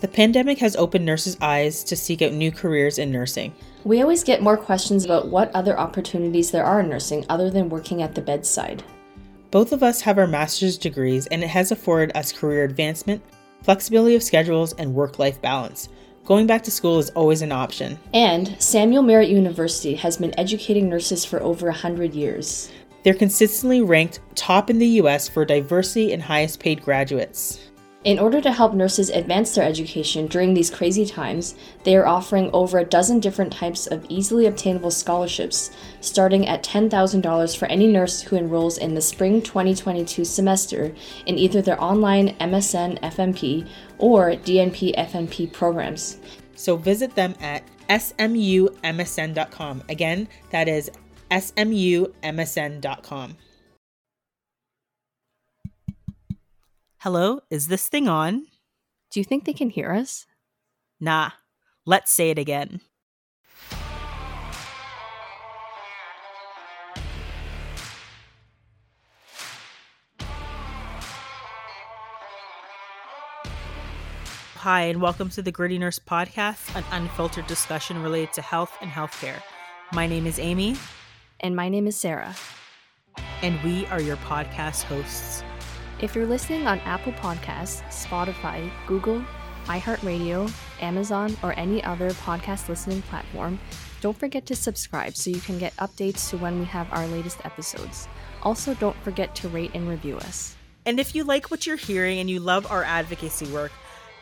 [0.00, 3.52] The pandemic has opened nurses' eyes to seek out new careers in nursing.
[3.82, 7.68] We always get more questions about what other opportunities there are in nursing other than
[7.68, 8.84] working at the bedside.
[9.50, 13.22] Both of us have our master's degrees, and it has afforded us career advancement,
[13.62, 15.88] flexibility of schedules, and work life balance.
[16.24, 17.98] Going back to school is always an option.
[18.14, 22.70] And Samuel Merritt University has been educating nurses for over 100 years.
[23.02, 27.67] They're consistently ranked top in the US for diversity and highest paid graduates.
[28.08, 32.48] In order to help nurses advance their education during these crazy times, they are offering
[32.54, 38.22] over a dozen different types of easily obtainable scholarships, starting at $10,000 for any nurse
[38.22, 40.94] who enrolls in the spring 2022 semester
[41.26, 46.16] in either their online MSN FNP or DNP FNP programs.
[46.54, 48.22] So visit them at smumsn.com.
[49.90, 50.90] Again, that is
[51.30, 52.16] smumsn.com.
[57.02, 58.48] Hello, is this thing on?
[59.12, 60.26] Do you think they can hear us?
[60.98, 61.30] Nah,
[61.86, 62.80] let's say it again.
[74.56, 78.90] Hi, and welcome to the Gritty Nurse Podcast, an unfiltered discussion related to health and
[78.90, 79.40] healthcare.
[79.92, 80.74] My name is Amie.
[81.38, 82.34] And my name is Sara.
[83.42, 85.44] And we are your podcast hosts.
[86.00, 89.24] If you're listening on Apple Podcasts, Spotify, Google,
[89.64, 90.48] iHeartRadio,
[90.80, 93.58] Amazon, or any other podcast listening platform,
[94.00, 97.44] don't forget to subscribe so you can get updates to when we have our latest
[97.44, 98.06] episodes.
[98.44, 100.54] Also, don't forget to rate and review us.
[100.86, 103.72] And if you like what you're hearing and you love our advocacy work,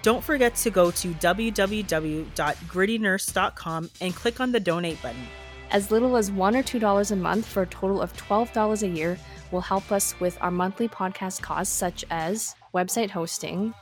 [0.01, 5.27] don't forget to go to www.grittynurse.com and click on the donate button.
[5.71, 9.19] As little as $1 or $2 a month for a total of $12 a year
[9.51, 13.75] will help us with our monthly podcast costs, such as website hosting,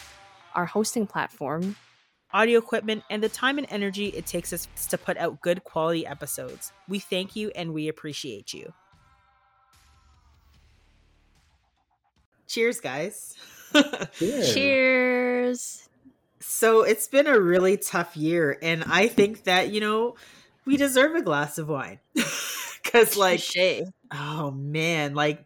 [0.55, 1.77] our hosting platform,
[2.33, 6.07] audio equipment, and the time and energy it takes us to put out good quality
[6.07, 6.73] episodes.
[6.89, 8.73] We thank you and we appreciate you.
[12.47, 13.35] Cheers, guys.
[14.19, 14.55] Cheers.
[14.55, 15.89] Cheers.
[16.41, 20.15] So it's been a really tough year, and I think that, you know,
[20.65, 22.01] we deserve a glass of wine.
[22.85, 23.41] Cause like
[24.13, 25.45] oh man, like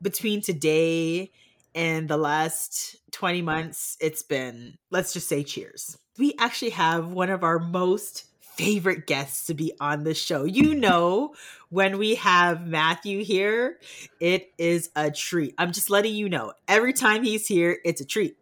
[0.00, 1.30] between today
[1.74, 5.98] and the last 20 months, it's been, let's just say cheers.
[6.18, 10.44] We actually have one of our most favorite guests to be on the show.
[10.44, 11.34] You know,
[11.68, 13.78] when we have Matthew here,
[14.18, 15.54] it is a treat.
[15.58, 16.52] I'm just letting you know.
[16.66, 18.36] Every time he's here, it's a treat.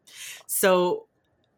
[0.47, 1.07] So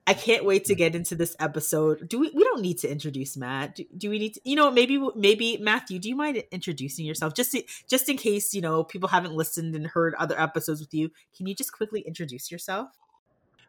[0.09, 2.09] I can't wait to get into this episode.
[2.09, 2.31] Do we?
[2.31, 3.75] We don't need to introduce Matt.
[3.75, 4.41] Do, do we need to?
[4.43, 5.99] You know, maybe maybe Matthew.
[5.99, 9.75] Do you mind introducing yourself, just to, just in case you know people haven't listened
[9.75, 11.11] and heard other episodes with you?
[11.37, 12.89] Can you just quickly introduce yourself?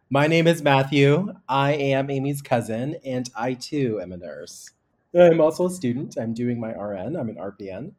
[0.09, 1.33] My name is Matthew.
[1.49, 4.71] I am Amie's cousin, and I too am a nurse.
[5.13, 6.15] I'm also a student.
[6.17, 7.17] I'm doing my RN.
[7.17, 7.91] I'm an RPN,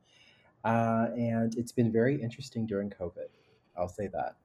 [0.65, 3.29] uh, and it's been very interesting during COVID.
[3.77, 4.37] I'll say that.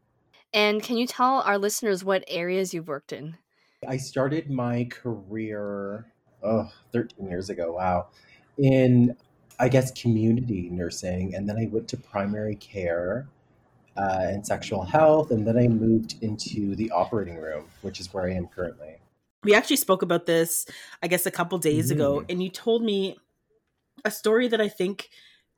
[0.53, 3.37] And can you tell our listeners what areas you've worked in?
[3.87, 6.05] I started my career
[6.43, 7.73] oh, 13 years ago.
[7.73, 8.07] Wow.
[8.57, 9.15] In,
[9.59, 11.35] I guess, community nursing.
[11.35, 13.27] And then I went to primary care
[13.97, 15.31] uh, and sexual health.
[15.31, 18.97] And then I moved into the operating room, which is where I am currently.
[19.43, 20.65] We actually spoke about this,
[21.03, 21.99] I guess, a couple days mm-hmm.
[21.99, 22.25] ago.
[22.29, 23.17] And you told me
[24.03, 25.09] a story that I think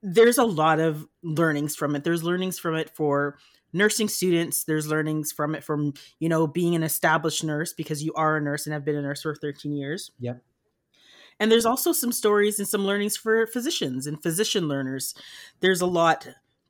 [0.03, 2.03] there's a lot of learnings from it.
[2.03, 3.37] There's learnings from it for
[3.77, 8.13] nursing students there's learnings from it from you know being an established nurse because you
[8.13, 10.11] are a nurse and have been a nurse for 13 years.
[10.19, 10.41] Yep.
[11.39, 15.13] And there's also some stories and some learnings for physicians and physician learners.
[15.59, 16.27] There's a lot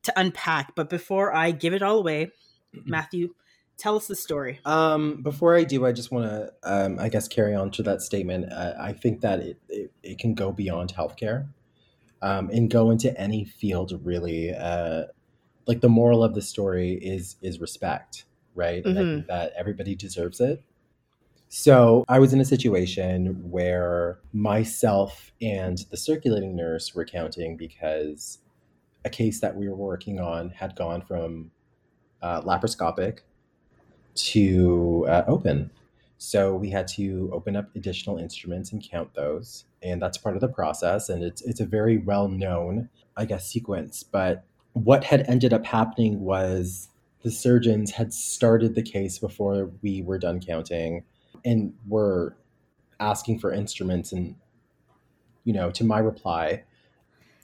[0.07, 2.31] to unpack but before i give it all away
[2.85, 3.33] matthew
[3.77, 4.59] tell us the story.
[4.65, 8.01] Um, before i do i just want to um, i guess carry on to that
[8.01, 8.51] statement.
[8.51, 11.49] Uh, i think that it, it, it, can go beyond healthcare
[12.21, 15.03] um, and go into any field really uh,
[15.67, 18.83] like the moral of the story is is respect, right?
[18.83, 18.89] Mm-hmm.
[18.89, 19.27] I think mm-hmm.
[19.27, 20.63] that everybody deserves it.
[21.49, 28.39] So I was in a situation where myself and the circulating nurse were counting because
[29.05, 31.51] a case that we were working on had gone from
[32.21, 33.19] uh, laparoscopic
[34.15, 35.71] to uh, open.
[36.17, 40.41] So we had to open up additional instruments and count those, and that's part of
[40.41, 41.09] the process.
[41.09, 44.03] And it's it's a very well known, I guess, sequence.
[44.03, 44.43] But
[44.83, 46.89] what had ended up happening was
[47.23, 51.03] the surgeons had started the case before we were done counting
[51.45, 52.35] and were
[52.99, 54.35] asking for instruments and
[55.43, 56.63] you know to my reply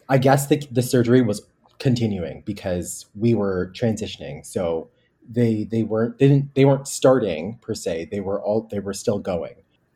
[0.10, 1.46] i guess the, the surgery was
[1.80, 4.90] continuing because we were transitioning so
[5.30, 8.10] they they weren't they didn't they weren't starting per se.
[8.12, 9.56] They were all they were still going.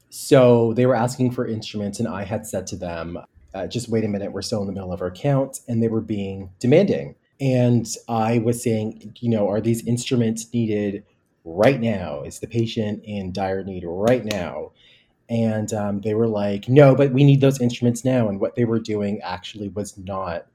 [0.09, 3.19] So they were asking for instruments, and I had said to them,
[3.53, 5.89] uh, "Just wait a minute, we're still in the middle of our count," and they
[5.89, 7.15] were being demanding.
[7.39, 11.03] And I was saying, you know, are these instruments needed
[11.43, 12.23] right now?
[12.23, 14.71] Is the patient in dire need right now?
[15.29, 18.29] And um, they were like, no, but we need those instruments now.
[18.29, 20.47] And what they were doing actually was not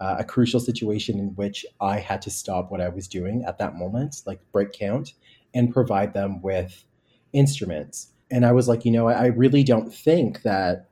[0.00, 3.58] uh, a crucial situation in which I had to stop what I was doing at
[3.58, 5.14] that moment, like break count,
[5.54, 6.84] and provide them with
[7.32, 8.08] instruments.
[8.30, 10.88] And I was like, you know, I really don't think that,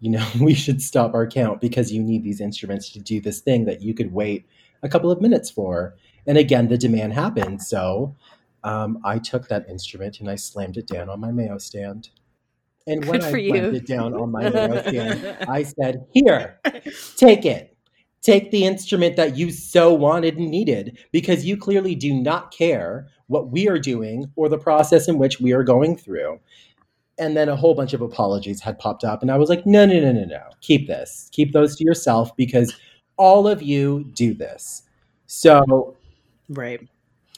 [0.00, 3.40] you know, we should stop our count because you need these instruments to do this
[3.40, 4.46] thing that you could wait
[4.82, 5.96] a couple of minutes for.
[6.26, 7.62] And again, the demand happened.
[7.62, 8.16] So
[8.64, 12.10] um, I took that instrument and I slammed it down on my Mayo stand.
[12.86, 13.50] And when I you.
[13.50, 16.60] slammed it down on my Mayo stand, I said, Here,
[17.16, 17.76] take it.
[18.22, 23.08] Take the instrument that you so wanted and needed because you clearly do not care
[23.28, 26.38] what we are doing or the process in which we are going through.
[27.16, 29.22] And then a whole bunch of apologies had popped up.
[29.22, 30.42] And I was like, no, no, no, no, no.
[30.60, 31.30] Keep this.
[31.32, 32.74] Keep those to yourself because
[33.20, 34.82] all of you do this.
[35.26, 35.96] So,
[36.48, 36.80] right.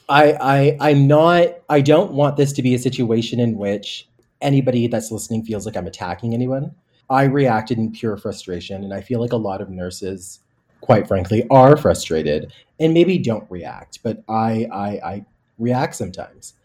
[0.09, 4.07] I, I, I'm not, I don't want this to be a situation in which
[4.41, 6.73] anybody that's listening feels like I'm attacking anyone.
[7.09, 8.83] I reacted in pure frustration.
[8.83, 10.39] And I feel like a lot of nurses
[10.83, 15.25] quite frankly, are frustrated and maybe don't react, but I, I, I
[15.57, 16.55] react sometimes.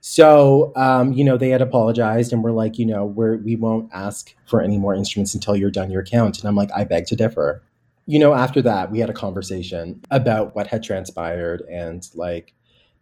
[0.00, 3.88] So, um, you know, they had apologized and were like, you know, we're, we won't
[3.92, 6.40] ask for any more instruments until you're done your count.
[6.40, 7.62] And I'm like, I beg to differ.
[8.08, 11.62] You know, after that, we had a conversation about what had transpired.
[11.70, 12.54] And like,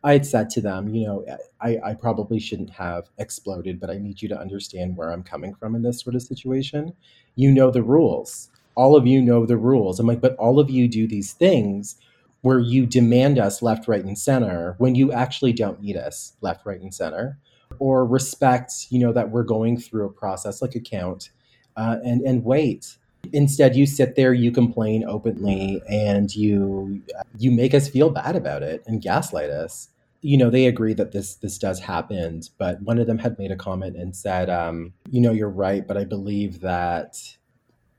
[0.04, 1.24] I had said to them, you know,
[1.60, 5.54] I, I probably shouldn't have exploded, but I need you to understand where I'm coming
[5.54, 6.92] from in this sort of situation.
[7.34, 9.98] You know the rules all of you know the rules.
[9.98, 11.96] I'm like, but all of you do these things
[12.42, 16.64] where you demand us left, right, and center when you actually don't need us left,
[16.64, 17.38] right, and center,
[17.78, 21.30] or respect, you know, that we're going through a process like a count,
[21.76, 22.96] uh, and and wait.
[23.32, 27.02] Instead, you sit there, you complain openly, and you
[27.38, 29.88] you make us feel bad about it and gaslight us.
[30.22, 33.52] You know, they agree that this this does happen, but one of them had made
[33.52, 37.16] a comment and said, um, "You know, you're right, but I believe that."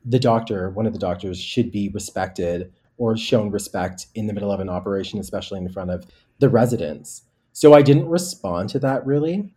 [0.04, 4.50] the doctor, one of the doctors, should be respected or shown respect in the middle
[4.50, 6.06] of an operation, especially in front of
[6.38, 7.22] the residents.
[7.52, 9.52] So I didn't respond to that really,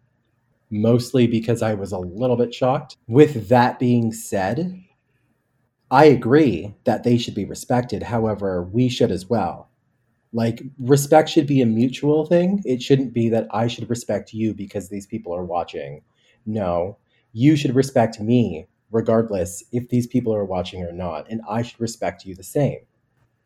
[0.70, 2.98] mostly because I was a little bit shocked.
[3.08, 4.84] With that being said,
[5.92, 8.02] I agree that they should be respected.
[8.02, 9.70] However, we should as well.
[10.32, 12.62] Like, respect should be a mutual thing.
[12.66, 16.02] It shouldn't be that I should respect you because these people are watching.
[16.46, 16.98] No,
[17.34, 21.30] you should respect me regardless if these people are watching or not.
[21.30, 22.80] And I should respect you the same.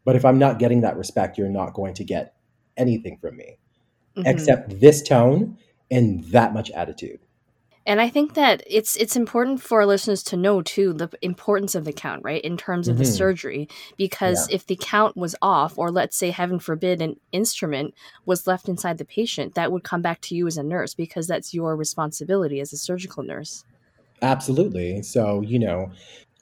[0.03, 2.36] But if I'm not getting that respect, you're not going to get
[2.77, 3.57] anything from me
[4.15, 4.27] mm-hmm.
[4.27, 5.57] except this tone
[5.89, 7.25] and that much attitude.
[7.88, 11.76] And I think that it's it's important for our listeners to know too the importance
[11.76, 12.42] of the count, right?
[12.42, 13.04] In terms of mm-hmm.
[13.04, 14.56] the surgery, because yeah.
[14.56, 17.94] if the count was off, or let's say, heaven forbid, an instrument
[18.26, 21.28] was left inside the patient, that would come back to you as a nurse because
[21.28, 23.64] that's your responsibility as a surgical nurse.
[24.22, 25.04] Absolutely.
[25.04, 25.92] So, you know,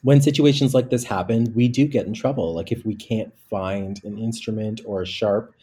[0.04, 2.54] when situations like this happen, we do get in trouble.
[2.54, 5.54] Like if we can't find an instrument or a sharp,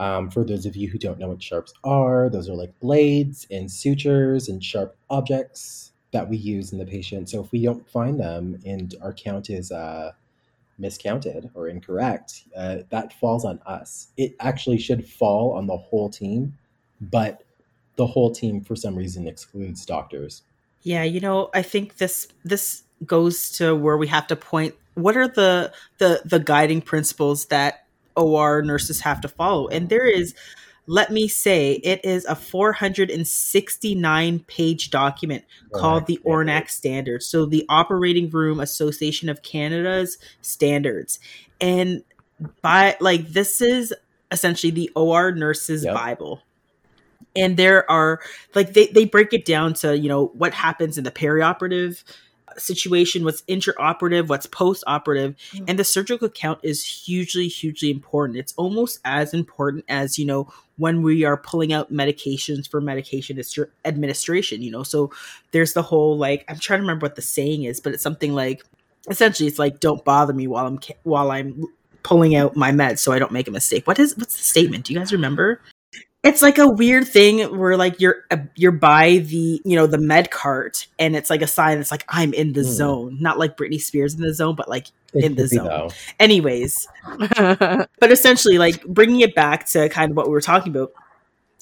[0.00, 3.46] um, for those of you who don't know what sharps are, those are like blades
[3.50, 7.28] and sutures and sharp objects that we use in the patient.
[7.28, 10.12] So if we don't find them and our count is uh,
[10.78, 14.08] miscounted or incorrect, uh, that falls on us.
[14.16, 16.56] It actually should fall on the whole team,
[17.02, 17.44] but
[17.96, 20.42] the whole team for some reason excludes doctors.
[20.82, 25.14] Yeah, you know, I think this this goes to where we have to point what
[25.18, 27.84] are the the the guiding principles that
[28.20, 29.68] OR nurses have to follow.
[29.68, 30.34] And there is
[30.86, 37.26] let me say it is a 469 page document oh called the ORNAC standards.
[37.26, 41.20] So the Operating Room Association of Canada's standards.
[41.60, 42.02] And
[42.62, 43.94] by like this is
[44.32, 45.94] essentially the OR nurses yep.
[45.94, 46.40] bible
[47.36, 48.20] and there are
[48.54, 52.02] like they, they break it down to you know what happens in the perioperative
[52.56, 55.64] situation what's intraoperative what's postoperative mm-hmm.
[55.68, 58.38] and the surgical count is hugely hugely important.
[58.38, 63.40] It's almost as important as you know when we are pulling out medications for medication
[63.84, 64.82] administration you know?
[64.82, 65.10] So
[65.52, 68.32] there's the whole like i'm trying to remember what the saying is but it's something
[68.32, 68.64] like
[69.08, 71.64] essentially it's like don't bother me while i'm while i'm
[72.02, 73.86] pulling out my meds so i don't make a mistake.
[73.86, 74.84] What is what's the statement?
[74.84, 75.60] Do you guys remember
[76.22, 79.98] it's like a weird thing where like you're uh, you're by the you know the
[79.98, 82.64] med cart and it's like a sign that's like i'm in the mm.
[82.64, 83.16] zone.
[83.20, 85.90] Not like britney spears in the zone but like it in the zone.
[86.18, 86.86] anyways
[87.28, 90.92] but essentially like bringing it back to kind of what we were talking about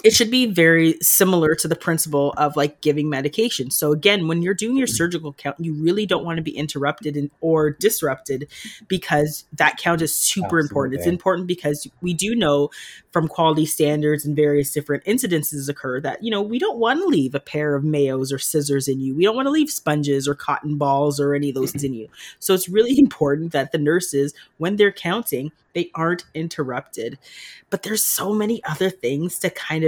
[0.05, 3.71] it should be very similar to the principle of like giving medication.
[3.71, 7.17] So again, when you're doing your surgical count, you really don't want to be interrupted
[7.17, 8.49] in, or disrupted
[8.87, 10.69] because that count is super Absolutely.
[10.69, 10.95] important.
[10.99, 12.71] It's important because we do know
[13.11, 17.07] from quality standards and various different incidences occur that you know we don't want to
[17.07, 19.17] leave a pair of mayos or scissors in you.
[19.17, 21.95] We don't want to leave sponges or cotton balls or any of those things in
[21.95, 22.09] you.
[22.38, 27.19] So it's really important that the nurses, when they're counting, they aren't interrupted.
[27.71, 29.88] But there's so many other things to kind of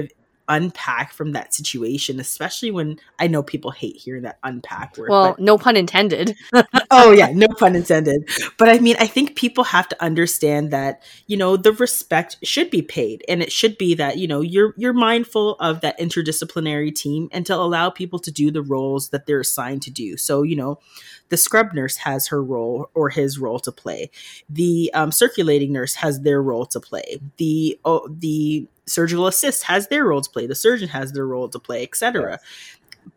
[0.50, 5.08] unpack from that situation, especially when I know people hate hearing that unpack word.
[5.08, 6.36] Well, but, no pun intended.
[6.90, 8.28] oh yeah, no pun intended.
[8.58, 12.68] But I mean, I think people have to understand that, you know, the respect should
[12.68, 16.94] be paid and it should be that, you know, you're you're mindful of that interdisciplinary
[16.94, 20.16] team and to allow people to do the roles that they're assigned to do.
[20.16, 20.80] So, you know,
[21.28, 24.10] the scrub nurse has her role or his role to play.
[24.48, 27.20] The um, circulating nurse has their role to play.
[27.36, 30.46] The oh, the surgical assist has their role to play.
[30.46, 32.38] The surgeon has their role to play, etc.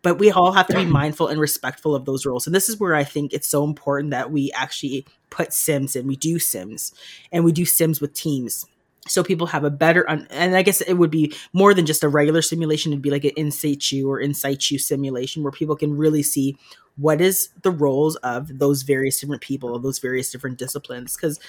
[0.01, 2.45] But we all have to be mindful and respectful of those roles.
[2.45, 6.07] And this is where I think it's so important that we actually put sims and
[6.07, 6.93] we do sims
[7.31, 8.65] and we do sims with teams
[9.07, 12.03] so people have a better un- and i guess it would be more than just
[12.03, 15.75] a regular simulation it'd be like an in situ or in situ simulation where people
[15.75, 16.57] can really see
[16.95, 21.39] what is the roles of those various different people of those various different disciplines because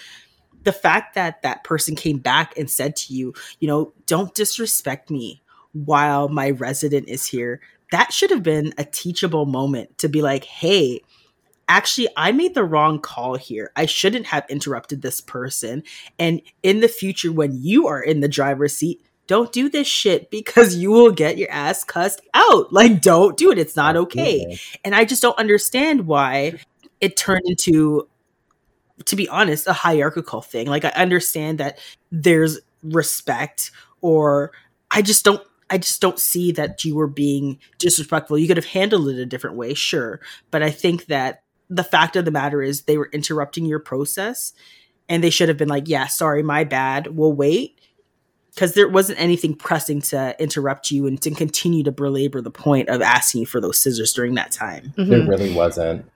[0.64, 5.10] the fact that that person came back and said to you you know don't disrespect
[5.10, 5.42] me
[5.72, 10.44] while my resident is here that should have been a teachable moment to be like
[10.44, 11.00] hey
[11.68, 15.82] actually i made the wrong call here i shouldn't have interrupted this person
[16.18, 20.30] and in the future when you are in the driver's seat don't do this shit
[20.30, 22.72] because you will get your ass cussed out.
[22.72, 23.58] Like, don't do it.
[23.58, 24.58] It's not okay.
[24.84, 26.58] And I just don't understand why
[27.00, 28.08] it turned into,
[29.06, 30.66] to be honest, a hierarchical thing.
[30.66, 31.78] Like, I understand that
[32.12, 33.70] there's respect,
[34.00, 34.52] or
[34.90, 35.42] I just don't.
[35.70, 38.38] I just don't see that you were being disrespectful.
[38.38, 40.20] You could have handled it a different way, sure.
[40.50, 44.52] But I think that the fact of the matter is they were interrupting your process
[45.08, 47.16] and they should have been like, yeah, sorry, my bad.
[47.16, 47.80] We'll wait
[48.54, 52.88] because there wasn't anything pressing to interrupt you and to continue to belabor the point
[52.88, 54.92] of asking you for those scissors during that time.
[54.96, 55.10] Mm-hmm.
[55.10, 56.08] There really wasn't.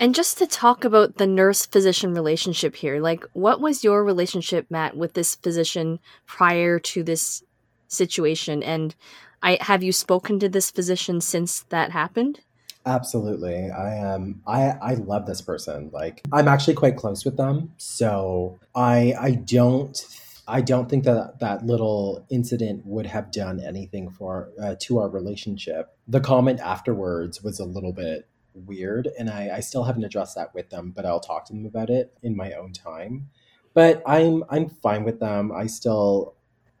[0.00, 4.66] And just to talk about the nurse physician relationship here, like what was your relationship,
[4.70, 7.42] Matt, with this physician prior to this
[7.88, 8.62] situation?
[8.62, 8.94] And
[9.42, 12.40] I have you spoken to this physician since that happened?
[12.86, 13.70] Absolutely.
[13.70, 15.90] I um I I love this person.
[15.92, 17.72] Like I'm actually quite close with them.
[17.76, 20.00] So I I don't
[20.46, 25.08] I don't think that that little incident would have done anything for uh, to our
[25.08, 25.94] relationship.
[26.06, 28.26] The comment afterwards was a little bit
[28.66, 31.66] weird, and I, I still haven't addressed that with them, but I'll talk to them
[31.66, 33.30] about it in my own time.
[33.74, 35.52] But I'm I'm fine with them.
[35.52, 36.34] I still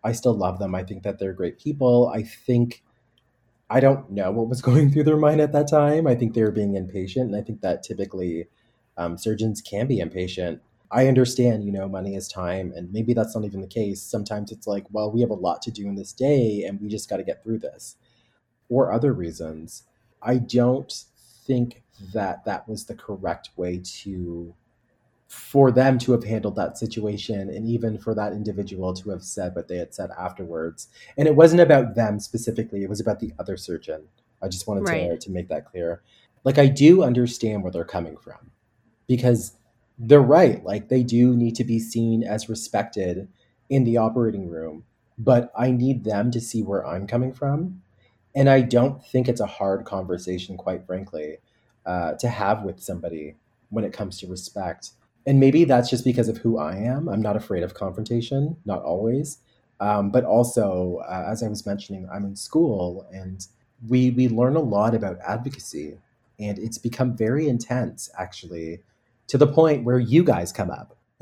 [0.04, 0.74] I still love them.
[0.74, 2.10] I think that they're great people.
[2.14, 2.82] I think
[3.70, 6.06] I don't know what was going through their mind at that time.
[6.06, 8.48] I think they were being impatient, and I think that typically
[8.96, 13.34] um, surgeons can be impatient I understand, you know, money is time, and maybe that's
[13.36, 14.00] not even the case.
[14.00, 16.88] Sometimes it's like, well, we have a lot to do in this day, and we
[16.88, 17.96] just got to get through this,
[18.68, 19.84] or other reasons.
[20.22, 20.92] I don't
[21.48, 21.82] think
[22.14, 24.54] that that was the correct way to
[25.26, 29.54] for them to have handled that situation and even for that individual to have said
[29.56, 33.32] what they had said afterwards and it wasn't about them specifically it was about the
[33.38, 34.04] other surgeon
[34.40, 35.10] i just wanted right.
[35.10, 36.02] to, to make that clear
[36.44, 38.50] like i do understand where they're coming from
[39.08, 39.58] because
[39.98, 40.62] they're right.
[40.64, 43.28] Like they do need to be seen as respected
[43.68, 44.84] in the operating room,
[45.18, 47.82] but I need them to see where I'm coming from.
[48.38, 51.38] And I don't think it's a hard conversation, quite frankly,
[51.84, 53.34] uh, to have with somebody
[53.70, 54.90] when it comes to respect.
[55.26, 57.08] And maybe that's just because of who I am.
[57.08, 59.38] I'm not afraid of confrontation, not always.
[59.80, 63.44] Um, but also, uh, as I was mentioning, I'm in school and
[63.88, 65.98] we, we learn a lot about advocacy.
[66.38, 68.82] And it's become very intense, actually,
[69.26, 70.96] to the point where you guys come up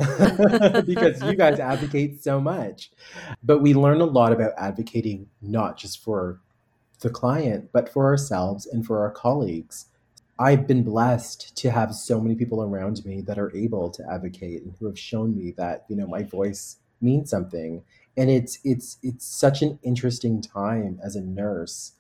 [0.85, 2.91] because you guys advocate so much.
[3.43, 6.41] But we learn a lot about advocating not just for
[7.01, 9.87] the client, but for ourselves and for our colleagues.
[10.39, 14.63] I've been blessed to have so many people around me that are able to advocate
[14.63, 17.83] and who have shown me that, you know, my voice means something.
[18.17, 21.93] And it's it's it's such an interesting time as a nurse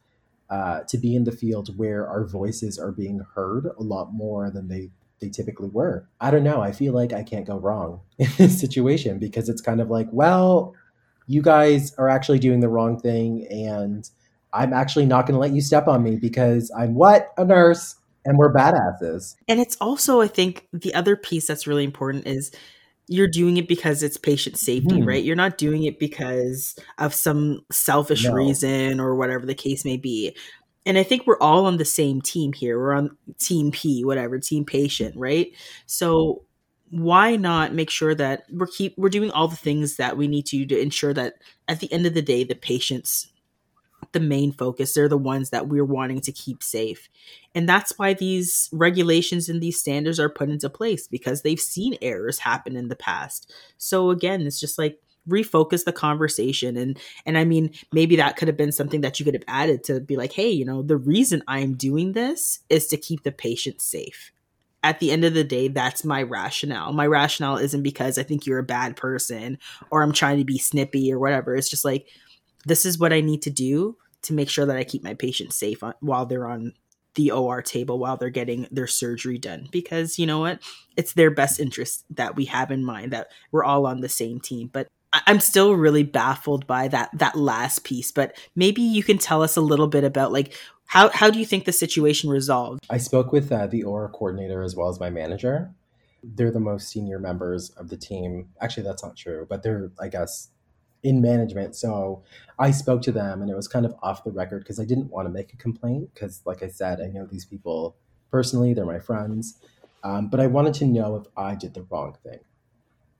[0.50, 4.50] uh, to be in the field where our voices are being heard a lot more
[4.50, 6.06] than they they typically were.
[6.20, 6.60] I don't know.
[6.60, 10.08] I feel like I can't go wrong in this situation because it's kind of like,
[10.10, 10.74] well,
[11.26, 14.08] you guys are actually doing the wrong thing and
[14.56, 17.32] I'm actually not going to let you step on me because I'm what?
[17.36, 19.36] A nurse and we're badasses.
[19.48, 22.50] And it's also I think the other piece that's really important is
[23.08, 25.06] you're doing it because it's patient safety, hmm.
[25.06, 25.22] right?
[25.22, 28.32] You're not doing it because of some selfish No.
[28.32, 30.36] reason or whatever the case may be.
[30.84, 32.78] And I think we're all on the same team here.
[32.78, 35.52] We're on team P, whatever, team patient, right?
[35.86, 36.42] So
[36.90, 40.46] why not make sure that we're keep we're doing all the things that we need
[40.46, 41.34] to to ensure that
[41.68, 43.28] at the end of the day the patients
[44.12, 44.94] the main focus.
[44.94, 47.08] They're the ones that we're wanting to keep safe.
[47.54, 51.96] And that's why these regulations and these standards are put into place because they've seen
[52.02, 53.52] errors happen in the past.
[53.78, 56.76] So again it's just like refocus the conversation.
[56.76, 59.84] And and i mean maybe that could have been something that you could have added
[59.84, 63.32] to be like hey you know the reason i'm doing this is to keep the
[63.32, 64.32] patient safe.
[64.82, 66.92] At the end of the day, that's my rationale.
[66.92, 69.58] My rationale isn't because I think you're a bad person
[69.90, 71.56] or I'm trying to be snippy or whatever.
[71.56, 72.06] It's just like,
[72.66, 75.56] this is what I need to do to make sure that I keep my patients
[75.56, 76.74] safe on, while they're on
[77.14, 79.68] the OR table, while they're getting their surgery done.
[79.70, 80.60] Because you know what?
[80.96, 84.40] It's their best interest that we have in mind, that we're all on the same
[84.40, 84.68] team.
[84.70, 88.12] But I'm still really baffled by that that last piece.
[88.12, 90.52] But maybe you can tell us a little bit about like
[90.86, 92.84] how how do you think the situation resolved?
[92.90, 95.72] I spoke with uh, the OR coordinator as well as my manager.
[96.22, 98.48] They're the most senior members of the team.
[98.60, 100.48] Actually, that's not true, but they're, I guess,
[101.02, 101.76] in management.
[101.76, 102.22] So
[102.58, 105.10] I spoke to them and it was kind of off the record because I didn't
[105.10, 107.96] want to make a complaint because, like I said, I know these people
[108.30, 109.58] personally, they're my friends.
[110.02, 112.40] Um, but I wanted to know if I did the wrong thing.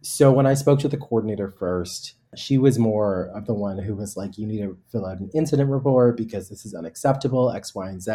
[0.03, 3.95] So when I spoke to the coordinator first, she was more of the one who
[3.95, 7.75] was like, you need to fill out an incident report because this is unacceptable, X,
[7.75, 8.13] Y, and Z.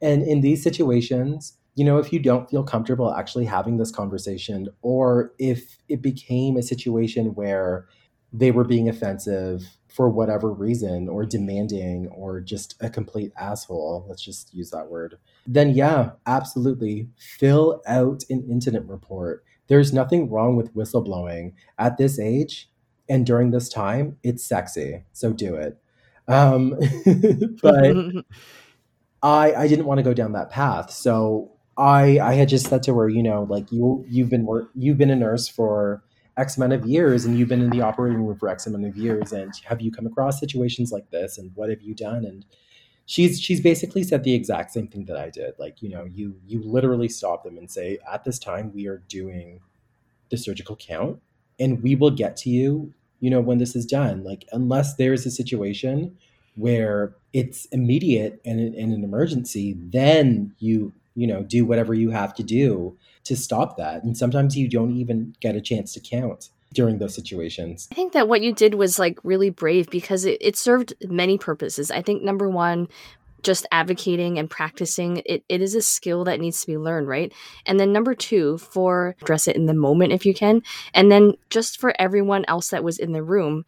[0.00, 4.68] And in these situations, you know, if you don't feel comfortable actually having this conversation,
[4.82, 7.86] or if it became a situation where
[8.34, 14.24] they were being offensive for whatever reason, or demanding, or just a complete asshole, let's
[14.24, 19.44] just use that word, then yeah, absolutely fill out an incident report.
[19.68, 22.68] There's nothing wrong with whistleblowing at this age
[23.08, 24.16] and during this time.
[24.24, 25.78] It's sexy, so do it.
[26.26, 26.70] Um,
[27.62, 27.94] but
[29.22, 32.82] I I didn't want to go down that path, so I I had just said
[32.84, 36.02] to her, you know, like you you've been work you've been a nurse for
[36.36, 38.96] X amount of years, and you've been in the operating room for X amount of
[38.96, 42.24] years, and have you come across situations like this, and what have you done?
[42.24, 42.44] And
[43.06, 45.54] she's she's basically said the exact same thing that I did.
[45.58, 49.02] Like you know, you you literally stop them and say, at this time we are
[49.08, 49.60] doing
[50.30, 51.20] the surgical count,
[51.60, 54.24] and we will get to you, you know, when this is done.
[54.24, 56.16] Like unless there's a situation
[56.56, 62.34] where it's immediate and in an emergency, then you you know do whatever you have
[62.34, 64.04] to do to stop that.
[64.04, 67.88] And sometimes you don't even get a chance to count during those situations.
[67.92, 71.38] I think that what you did was like really brave because it, it served many
[71.38, 71.90] purposes.
[71.90, 72.88] I think number one,
[73.42, 77.32] just advocating and practicing it, it is a skill that needs to be learned right
[77.66, 80.62] and then number two for address it in the moment if you can
[80.94, 83.66] and then just for everyone else that was in the room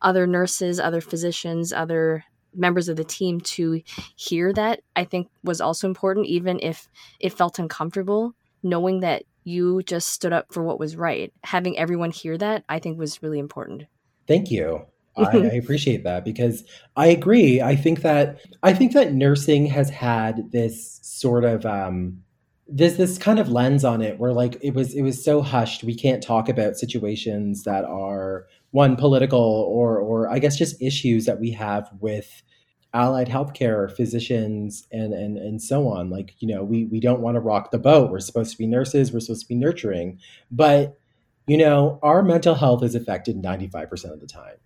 [0.00, 3.80] other nurses other physicians other members of the team to
[4.16, 6.88] hear that i think was also important even if
[7.20, 12.10] it felt uncomfortable knowing that you just stood up for what was right having everyone
[12.10, 13.84] hear that i think was really important
[14.26, 14.86] Thank you.
[15.16, 16.64] I, I appreciate that because
[16.96, 17.60] I agree.
[17.60, 22.22] I think that I think that nursing has had this sort of um,
[22.66, 25.84] this this kind of lens on it where like it was it was so hushed.
[25.84, 31.24] We can't talk about situations that are one political or or I guess just issues
[31.26, 32.42] that we have with
[32.94, 36.10] allied healthcare physicians and and and so on.
[36.10, 38.10] Like you know we we don't want to rock the boat.
[38.10, 39.12] We're supposed to be nurses.
[39.12, 40.18] We're supposed to be nurturing.
[40.50, 40.98] But
[41.46, 44.56] you know our mental health is affected 95% of the time.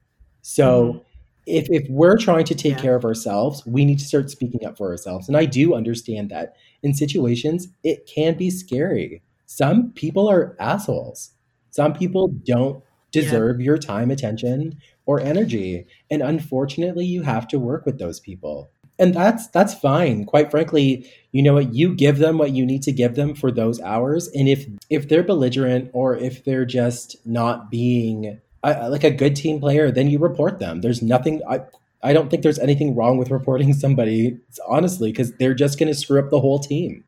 [0.42, 1.01] So Mhm.
[1.47, 2.83] if if we're trying to take Yeah.
[2.83, 5.29] care of ourselves we need to start speaking up for ourselves.
[5.29, 9.23] And i do understand that in situations it can be scary.
[9.47, 11.33] Some people are assholes.
[11.71, 12.83] Some people don't
[13.17, 13.23] Yeah.
[13.23, 15.87] deserve your time attention or energy.
[16.11, 18.71] And unfortunately you have to work with those people.
[18.99, 20.25] And that's that's fine.
[20.25, 21.75] Quite frankly you know what?
[21.75, 24.29] You give them what you need to give them for those hours.
[24.29, 29.37] And if if they're belligerent or if they're just not being uh, like a good
[29.37, 30.81] team player then you report them.
[30.81, 31.61] There's nothing i
[32.03, 35.95] i don't think there's anything wrong with reporting somebody honestly because they're just going to
[35.95, 37.05] screw up the whole team.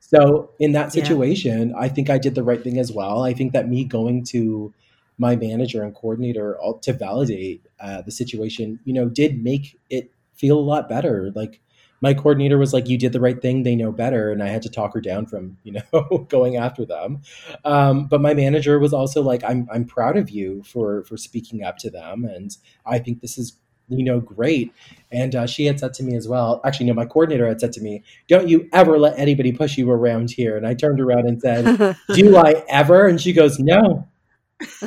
[0.00, 1.02] So in that Yeah.
[1.02, 3.22] situation i think i did the right thing as well.
[3.22, 4.72] I think that me going to
[5.18, 10.10] my manager and coordinator all to validate uh, the situation you know did make it
[10.38, 11.30] feel a lot better.
[11.34, 11.60] Like
[12.00, 13.64] my coordinator was like you did the right thing.
[13.64, 14.30] They know better.
[14.30, 17.22] And i had to talk her down from you know going after them.
[17.64, 21.64] Um, but my manager was also like i'm i'm proud of you for for speaking
[21.64, 22.24] up to them.
[22.24, 23.56] And i think this is
[23.88, 24.72] you know great.
[25.10, 27.72] And uh, she had said to me as well actually no my coordinator had said
[27.72, 30.56] to me don't you ever let anybody push you around here.
[30.56, 33.06] And i turned around and said do I ever?
[33.08, 34.06] And she goes, no,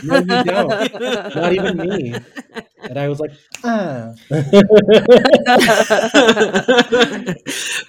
[0.04, 0.70] No, you don't.
[1.36, 2.16] Not even me.
[2.84, 3.32] And I was like,
[3.64, 4.14] ah.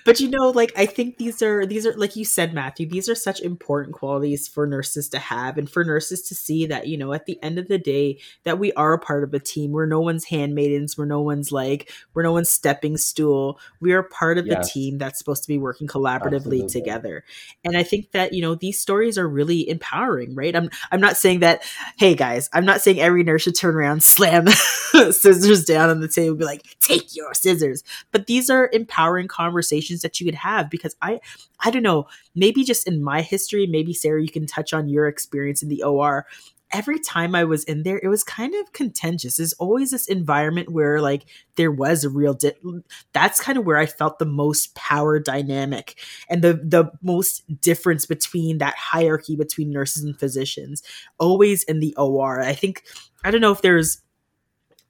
[0.04, 3.08] but you know, like I think these are these are like you said, Matthew, these
[3.08, 6.98] are such important qualities for nurses to have and for nurses to see that, you
[6.98, 9.72] know, at the end of the day, that we are a part of a team.
[9.72, 13.58] We're no one's handmaidens, we're no one's like we're no one's stepping stool.
[13.80, 14.66] We are part of yes.
[14.66, 16.68] the team that's supposed to be working collaboratively Absolutely.
[16.68, 17.24] together.
[17.64, 20.54] And I think that, you know, these stories are really empowering, right?
[20.54, 21.62] I'm I'm not saying that,
[21.98, 24.46] hey guys, I'm not saying every nurse should turn around, slam
[25.10, 27.82] scissors down on the table, be like, take your scissors.
[28.10, 31.20] But these are empowering conversations that you could have because I,
[31.60, 35.06] I don't know, maybe just in my history, maybe Sara, you can touch on your
[35.06, 36.26] experience in the OR
[36.72, 39.36] every time I was in there, it was kind of contentious.
[39.36, 41.24] There's always this environment where like
[41.56, 42.52] there was a real di-
[43.12, 48.06] that's kind of where I felt the most power dynamic and the the most difference
[48.06, 50.82] between that hierarchy between nurses and physicians.
[51.18, 52.40] Always in the OR.
[52.40, 52.84] I think
[53.24, 54.00] I don't know if there's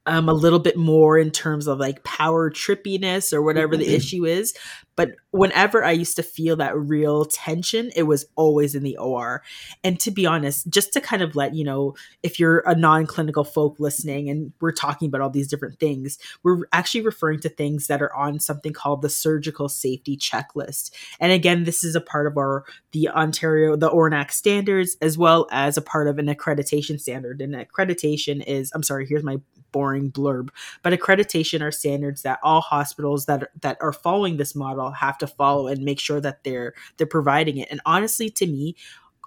[0.07, 4.25] um, a little bit more in terms of like power trippiness or whatever the issue
[4.27, 4.55] is.
[4.97, 9.43] But whenever I used to feel that real tension, it was always in the OR.
[9.83, 13.07] And to be honest, just to kind of let you know, if you're a non
[13.07, 17.49] clinical folk listening and we're talking about all these different things, we're actually referring to
[17.49, 20.91] things that are on something called the surgical safety checklist.
[21.21, 25.49] And again, this is a part of our, the Ontario, the ORNAC standards, as well
[25.51, 27.41] as a part of an accreditation standard.
[27.41, 29.39] And accreditation is, I'm sorry, here's my
[29.73, 30.51] boring blurb,
[30.83, 35.27] but accreditation are standards that all hospitals that that are following this model have to
[35.27, 37.69] follow and make sure that they're they're providing it.
[37.71, 38.77] And honestly, to me,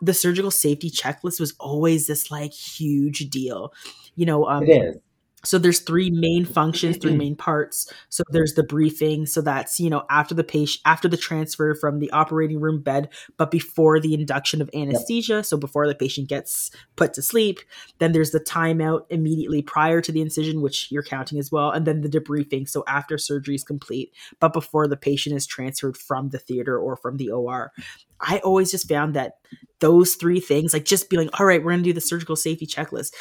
[0.02, 3.74] the surgical safety checklist was always this like huge deal.
[4.16, 4.96] You know, um, it is
[5.46, 7.92] so there's three main functions three main parts.
[8.10, 9.26] So there's the briefing.
[9.26, 13.10] So that's you know after the patient after the transfer from the operating room bed
[13.38, 15.36] but before the induction of anesthesia.
[15.36, 15.46] Yep.
[15.46, 17.60] so before the patient gets put to sleep.
[18.00, 21.72] Then there's the timeout immediately prior to the incision which you're counting as well.
[21.72, 22.68] And then the debriefing.
[22.68, 26.98] So after surgery is complete but before the patient is transferred from the theater or
[26.98, 27.72] from the OR
[28.22, 29.34] I always just found that
[29.80, 32.66] those three things, like just being like, all right, we're gonna do the surgical safety
[32.66, 33.14] checklist,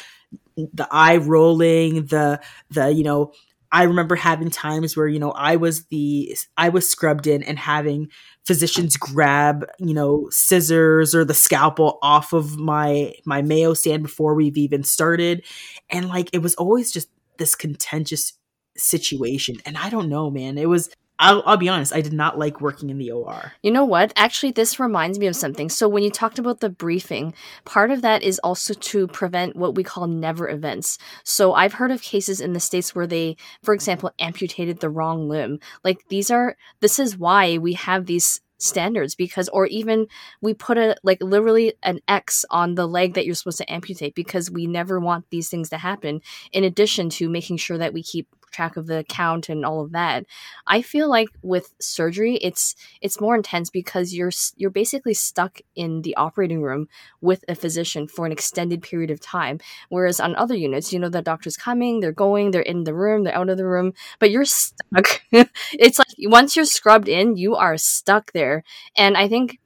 [0.55, 3.33] the eye rolling, the the you know,
[3.71, 7.59] I remember having times where you know I was the I was scrubbed in and
[7.59, 8.09] having
[8.45, 14.35] physicians grab you know scissors or the scalpel off of my my Mayo stand before
[14.35, 15.43] we've even started,
[15.89, 18.33] and like it was always just this contentious
[18.77, 22.37] situation, and I don't know, man, it was I'll, I'll, be honest, I did not
[22.37, 23.53] like working in the OR.
[23.63, 24.11] You know what?
[24.17, 25.69] Actually, this reminds me of something.
[25.69, 29.75] So, when you talked about the briefing, part of that is also to prevent what
[29.75, 30.97] we call never events.
[31.23, 35.29] So, I've heard of cases in the States where they, for example, amputated the wrong
[35.29, 35.59] limb.
[35.83, 40.07] Like, these are, this is why we have these standards because or even
[40.41, 44.15] we put a like literally an x on the leg that you're supposed to amputate
[44.15, 46.21] because we never want these things to happen
[46.53, 49.91] in addition to making sure that we keep track of the count and all of
[49.91, 50.25] that.
[50.67, 56.01] I feel like with surgery, it's it's more intense because you're you're basically stuck in
[56.01, 56.87] the operating room
[57.21, 59.59] with a physician for an extended period of time.
[59.89, 63.23] Whereas on other units, you know, the doctor's coming, they're going, they're in the room,
[63.23, 65.21] they're out of the room, but you're stuck.
[65.31, 68.63] it's like once you're scrubbed in, you are stuck there.
[68.97, 69.59] And I think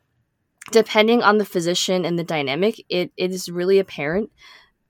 [0.71, 4.32] depending on the physician and the dynamic, it, it is really apparent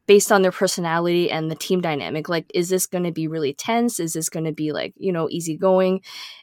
[0.09, 2.27] based on their personality and the team dynamic.
[2.27, 3.99] Like, is this going to be really tense?
[3.99, 6.01] Is this going to be like, you know, easygoing?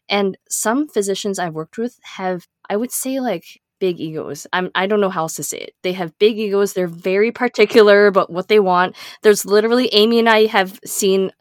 [0.09, 4.46] And some physicians I've worked with have, I would say, like, big egos.
[4.52, 5.74] I'm I don't know how else to say it.
[5.83, 6.74] They have big egos.
[6.74, 8.94] They're very particular about what they want.
[9.22, 11.33] There's literally Amie and I have seen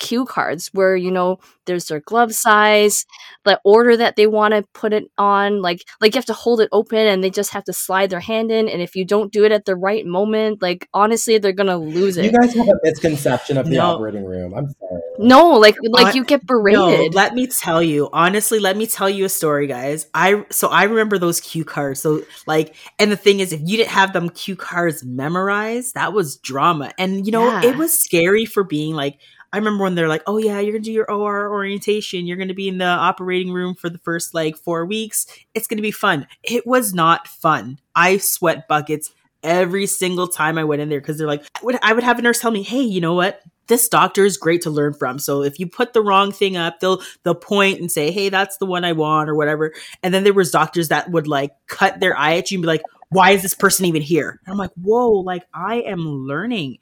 [0.00, 3.06] cue cards where you know there's their glove size
[3.44, 6.60] the order that they want to put it on like like you have to hold
[6.60, 9.30] it open and they just have to slide their hand in and if you don't
[9.30, 12.24] do it at the right moment like honestly they're gonna lose it.
[12.24, 13.92] you guys have a misconception of the no.
[13.92, 14.54] operating room.
[14.54, 15.00] I'm sorry.
[15.18, 16.80] No like like uh, you get berated.
[17.12, 20.06] no, let me tell you honestly let me tell you a story guys.
[20.14, 23.76] I so i remember those cue cards so like and the thing is if you
[23.76, 26.92] didn't have them cue cards memorized that was drama.
[26.98, 27.66] And you know yeah.
[27.66, 29.20] it was scary for being like
[29.52, 32.26] I remember when they're like, "Oh yeah, you're gonna do your OR orientation.
[32.26, 35.26] You're gonna be in the operating room for the first like four weeks.
[35.54, 37.78] It's gonna be fun." It was not fun.
[37.94, 39.10] I sweat buckets
[39.42, 42.18] every single time I went in there because they're like, I would, I would have
[42.18, 43.40] a nurse tell me, "Hey, you know what?
[43.66, 45.18] This doctor is great to learn from.
[45.18, 48.56] So if you put the wrong thing up, they'll they'll point and say, "Hey, that's
[48.58, 49.72] the one I want" or whatever.
[50.02, 52.68] And then there was doctors that would like cut their eye at you and be
[52.68, 54.40] like, why is this person even here?
[54.44, 56.78] And I'm like, whoa, like I am learning.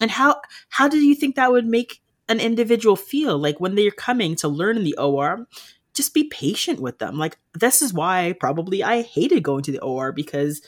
[0.00, 2.00] And how how do you think that would make
[2.32, 5.46] an individual feel like when they're coming to learn in the OR
[5.94, 9.80] just be patient with them like this is why probably I hated going to the
[9.80, 10.62] OR because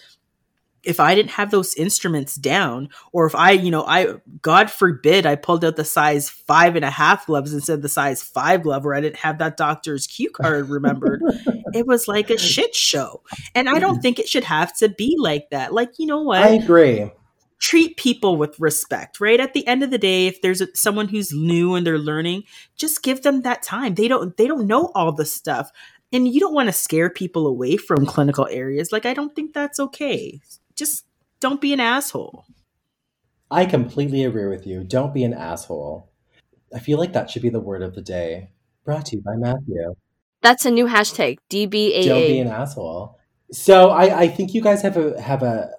[0.84, 5.26] if I didn't have those instruments down, or if I, you know, I, God forbid,
[5.26, 8.62] I pulled out the size five and a half gloves instead of the size five
[8.62, 11.22] glove, or I didn't have that doctor's cue card remembered,
[11.74, 13.22] it was like a shit show.
[13.54, 14.02] And I don't mm-hmm.
[14.02, 15.72] think it should have to be like that.
[15.72, 16.42] Like, you know what?
[16.42, 17.10] I agree.
[17.58, 19.40] Treat people with respect, right?
[19.40, 22.44] At the end of the day, if there's a, someone who's new and they're learning,
[22.76, 23.94] just give them that time.
[23.94, 25.70] They don't, they don't know all the stuff
[26.12, 28.92] and you don't want to scare people away from clinical areas.
[28.92, 30.40] Like, I don't think that's okay
[30.74, 31.04] just
[31.40, 32.46] don't be an asshole.
[33.50, 34.84] I completely agree with you.
[34.84, 36.10] Don't be an asshole.
[36.74, 38.50] I feel like that should be the word of the day.
[38.84, 39.94] Brought to you by Matthew.
[40.42, 41.38] That's a new hashtag.
[41.50, 42.04] DBAA.
[42.04, 43.18] Don't be an asshole.
[43.52, 45.70] So I, I think you guys have a have a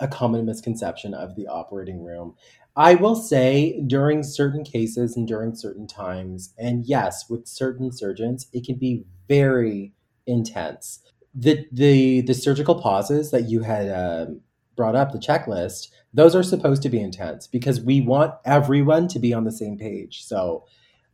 [0.00, 2.34] a common misconception of the operating room.
[2.76, 8.46] I will say during certain cases and during certain times, and yes, with certain surgeons,
[8.52, 9.92] it can be very
[10.26, 11.00] intense
[11.34, 14.40] the the the surgical pauses that you had um,
[14.76, 19.18] brought up, the checklist, those are supposed to be intense because we want everyone to
[19.18, 20.24] be on the same page.
[20.24, 20.64] So,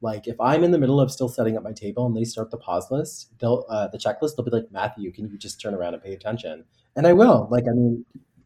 [0.01, 2.51] like if I'm in the middle of still setting up my table and they start
[2.51, 5.75] the pause list, they'll uh, the checklist, they'll be like, Matthew, can you just turn
[5.75, 6.65] around and pay attention?
[6.97, 7.49] And I will.
[7.51, 8.05] Like, I mean,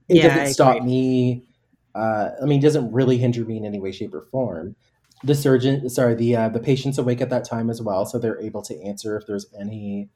[0.09, 1.45] it yeah, doesn't stop me.
[1.95, 4.77] Uh, I mean, it doesn't really hinder me in any way, shape, or form.
[5.25, 8.41] The surgeon, sorry, the uh, the patient's awake at that time as well, so they're
[8.41, 10.11] able to answer if there's any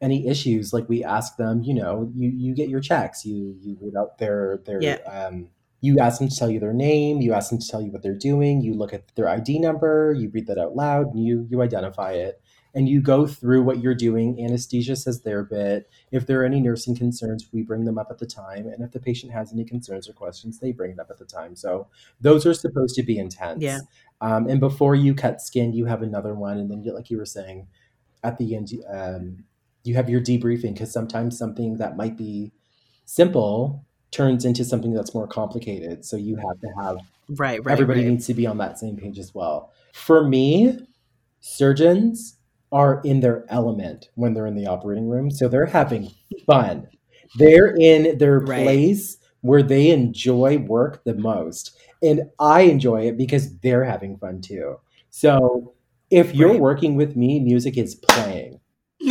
[0.00, 3.76] any issues, like we ask them, you know, you you get your checks, you you
[3.80, 4.98] read out their their yeah.
[5.06, 5.48] um,
[5.80, 8.02] you ask them to tell you their name, you ask them to tell you what
[8.02, 11.46] they're doing, you look at their ID number, you read that out loud, and you
[11.50, 12.40] you identify it,
[12.74, 14.42] and you go through what you're doing.
[14.42, 15.90] Anesthesia says their bit.
[16.12, 18.92] If there are any nursing concerns, we bring them up at the time, and if
[18.92, 21.56] the patient has any concerns or questions, they bring it up at the time.
[21.56, 21.88] So
[22.20, 23.62] those are supposed to be intense.
[23.62, 23.80] Yeah.
[24.20, 27.26] Um, and before you cut skin, you have another one, and then like you were
[27.26, 27.68] saying,
[28.22, 29.44] at the end, um,
[29.84, 32.52] you have your debriefing because sometimes something that might be
[33.04, 36.04] simple turns into something that's more complicated.
[36.04, 36.96] So you have to have
[37.30, 38.10] right, right everybody right.
[38.10, 39.72] needs to be on that same page as well.
[39.92, 40.78] For me,
[41.40, 42.37] surgeons
[42.72, 45.30] are in their element when they're in the operating room.
[45.30, 46.10] So they're having
[46.46, 46.88] fun.
[47.36, 48.64] They're in their right.
[48.64, 51.76] place where they enjoy work the most.
[52.02, 54.80] And I enjoy it because they're having fun too.
[55.10, 55.74] So
[56.10, 56.60] if you're right.
[56.60, 58.60] working with me, music is playing.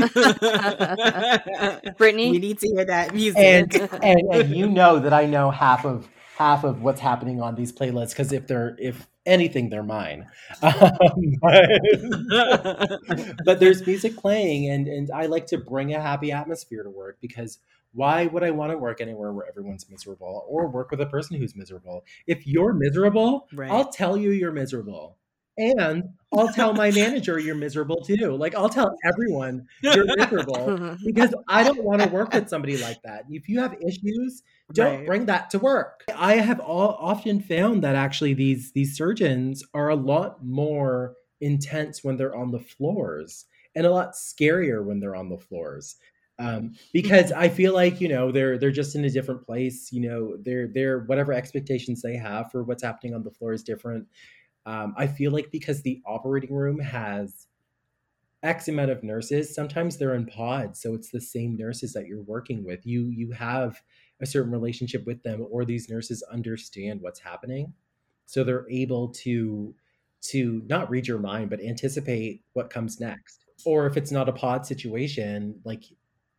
[1.97, 3.41] Brittany, we need to hear that music.
[3.41, 7.55] And, and, and you know that I know half of half of what's happening on
[7.55, 10.25] these playlists because if they're if anything they're mine.
[10.63, 10.73] Um,
[11.41, 11.69] but,
[13.45, 17.17] but, there's music playing and and i like to bring a happy atmosphere to work
[17.21, 17.59] because
[17.93, 21.37] why would i want to work anywhere where everyone's miserable or work with a person
[21.37, 22.05] who's miserable?
[22.25, 23.69] If you're miserable right.
[23.69, 25.17] i'll tell you you're miserable
[25.57, 28.35] and I'll tell my manager you're miserable too.
[28.35, 33.01] Like I'll tell everyone you're miserable because I don't want to work with somebody like
[33.03, 33.25] that.
[33.29, 34.43] If you have issues,
[34.73, 35.05] don't right.
[35.05, 36.03] bring that to work.
[36.15, 42.03] I have all, often found that actually these these surgeons are a lot more intense
[42.03, 45.95] when they're on the floors and a lot scarier when they're on the floors.
[46.39, 49.91] Um, because I feel like you know they're they're just in a different place.
[49.91, 53.63] You know, they're they're whatever expectations they have for what's happening on the floor is
[53.63, 54.07] different.
[54.67, 57.47] Um, I feel like because the operating room has
[58.43, 62.21] X amount of nurses, sometimes they're in pods, so it's the same nurses that you're
[62.23, 62.85] working with.
[62.85, 63.81] You you have
[64.21, 67.73] a certain relationship with them, or these nurses understand what's happening,
[68.25, 69.73] so they're able to
[70.23, 73.45] to not read your mind, but anticipate what comes next.
[73.65, 75.85] Or if it's not a pod situation, like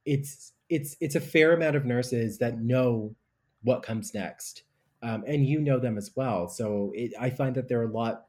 [0.04, 3.16] it's it's it's a fair amount of nurses that know
[3.62, 4.64] what comes next
[5.02, 6.48] um, and you know them as well.
[6.48, 8.26] So it, I find that they're a lot.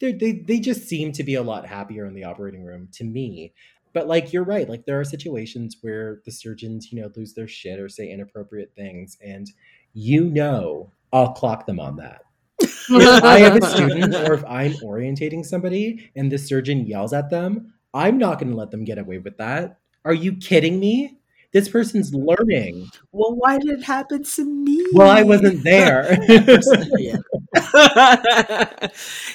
[0.00, 3.04] They're, they they just seem to be a lot happier in the operating room to
[3.04, 3.52] me.
[3.92, 7.48] But like you're right, like there are situations where the surgeons, you know, lose their
[7.48, 9.50] shit or say inappropriate things, and
[9.92, 12.22] you know, I'll clock them on that.
[12.60, 17.30] if I have a student or if I'm orientating somebody and the surgeon yells at
[17.30, 19.78] them, I'm not going to let them get away with that.
[20.04, 21.19] Are you kidding me?
[21.52, 22.88] This person's learning.
[23.10, 24.86] Well, why did it happen to me?
[24.92, 26.16] Well, I wasn't there.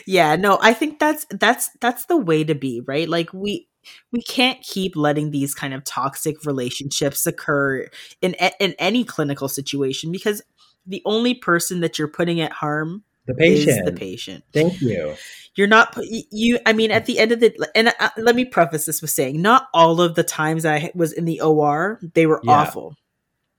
[0.06, 3.10] yeah, no, I think that's that's that's the way to be, right?
[3.10, 3.67] Like we
[4.12, 7.88] we can't keep letting these kind of toxic relationships occur
[8.21, 10.41] in in any clinical situation because
[10.86, 14.43] the only person that you're putting at harm the patient is the patient.
[14.53, 15.15] Thank you
[15.55, 15.97] you're not
[16.31, 19.09] you i mean at the end of the and uh, let me preface this with
[19.09, 22.51] saying not all of the times i was in the or they were yeah.
[22.51, 22.95] awful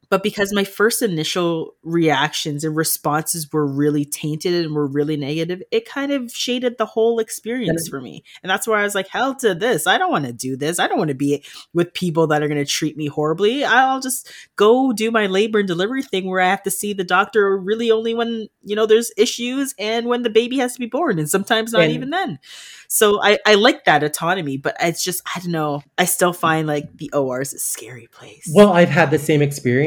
[0.08, 5.62] but because my first initial reactions and responses were really tainted and were really negative,
[5.70, 8.22] it kind of shaded the whole experience for me.
[8.42, 9.86] And that's where I was like, hell to this.
[9.86, 10.78] I don't want to do this.
[10.78, 13.64] I don't want to be with people that are going to treat me horribly.
[13.64, 17.04] I'll just go do my labor and delivery thing where I have to see the
[17.04, 20.86] doctor really only when, you know, there's issues and when the baby has to be
[20.86, 21.18] born.
[21.18, 22.38] And sometimes not and, even then.
[22.88, 25.82] So I, I like that autonomy, but it's just, I don't know.
[25.98, 28.48] I still find like the OR is a scary place.
[28.52, 29.42] Well, I've had the same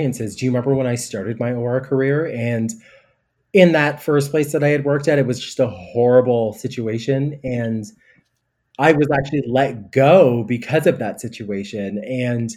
[0.10, 0.40] experiences.
[0.40, 2.28] Do you remember when I started my OR career?
[2.28, 2.72] And
[3.54, 7.40] in that first place that I had worked at, it was just a horrible situation.
[7.44, 7.86] And
[8.78, 12.04] I was actually let go because of that situation.
[12.06, 12.52] And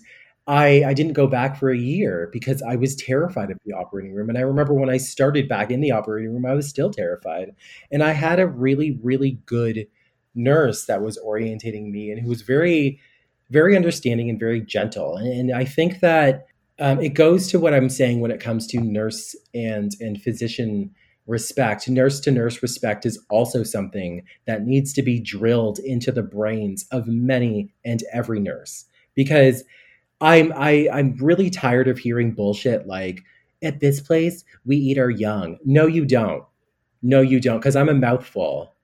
[0.47, 4.13] I, I didn't go back for a year because I was terrified of the operating
[4.13, 4.29] room.
[4.29, 7.55] And I remember when I started back in the operating room, I was still terrified.
[7.91, 9.87] And I had a really, really good
[10.35, 12.99] nurse that was orientating me and who was very,
[13.51, 15.17] very understanding and very gentle.
[15.17, 16.47] And, and I think that
[16.79, 20.95] um, it goes to what I'm saying when it comes to nurse and and physician
[21.27, 21.89] respect.
[21.89, 26.87] Nurse to nurse respect is also something that needs to be drilled into the brains
[26.91, 29.63] of many and every nurse because
[30.21, 33.23] I'm I, I'm really tired of hearing bullshit like
[33.63, 35.59] at this place we eat our young.
[35.65, 36.45] No, you don't.
[37.03, 38.75] No, you don't, because I'm a mouthful.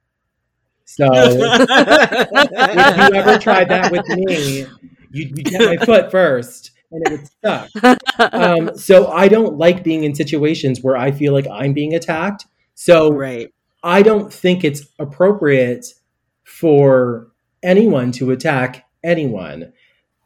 [0.85, 4.66] So if you ever tried that with me,
[5.12, 8.33] you'd, you'd get my foot first and it would suck.
[8.33, 12.46] Um, so I don't like being in situations where I feel like I'm being attacked.
[12.74, 13.53] So right.
[13.83, 15.87] I don't think it's appropriate
[16.44, 17.29] for
[17.62, 19.72] anyone to attack anyone.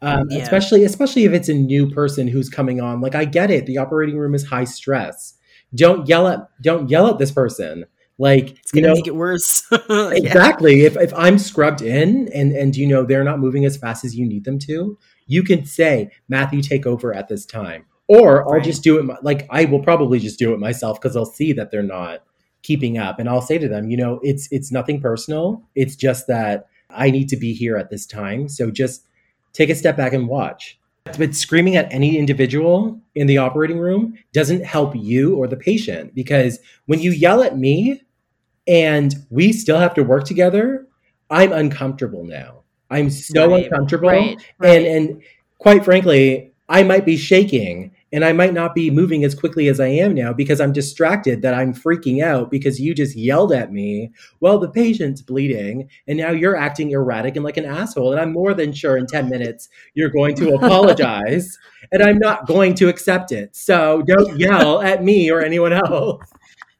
[0.01, 0.39] Um, yeah.
[0.39, 3.77] especially especially if it's a new person who's coming on like i get it the
[3.77, 5.35] operating room is high stress
[5.73, 7.85] don't yell at don't yell at this person
[8.17, 9.63] like it's gonna you know, make it worse.
[9.89, 10.83] exactly.
[10.83, 14.15] If if I'm scrubbed in and and you know they're not moving as fast as
[14.15, 18.55] you need them to, you can say Matthew, take over at this time, or I'll
[18.55, 18.63] right.
[18.63, 19.23] just do it.
[19.23, 22.23] Like I will probably just do it myself because I'll see that they're not
[22.61, 25.63] keeping up, and I'll say to them, you know, it's it's nothing personal.
[25.75, 28.47] It's just that I need to be here at this time.
[28.49, 29.05] So just
[29.53, 30.79] take a step back and watch.
[31.17, 36.15] But screaming at any individual in the operating room doesn't help you or the patient
[36.15, 38.01] because when you yell at me
[38.67, 40.87] and we still have to work together,
[41.29, 42.62] I'm uncomfortable now.
[42.93, 44.09] I'm so right, uncomfortable.
[44.09, 44.37] Right.
[44.61, 45.23] And and
[45.57, 49.79] quite frankly, I might be shaking and I might not be moving as quickly as
[49.79, 53.73] I am now because I'm distracted that I'm freaking out because you just yelled at
[53.73, 54.11] me.
[54.39, 58.11] Well, the patient's bleeding, and now you're acting erratic and like an asshole.
[58.11, 61.57] And I'm more than sure in 10 minutes you're going to apologize,
[61.91, 63.55] and I'm not going to accept it.
[63.55, 66.21] So don't yell at me or anyone else.